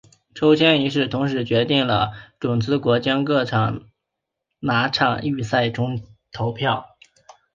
[0.33, 1.95] 抽签仪式同时决定出
[2.47, 3.71] 种子国将各在
[4.59, 6.97] 哪场预赛中投票。